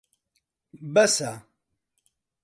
بەسە. 0.93 1.33